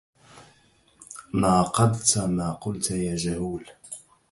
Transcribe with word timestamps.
ناقضت 1.33 2.17
ما 2.17 2.53
قلت 2.53 2.91
يا 2.91 3.15
جهول 3.15 3.67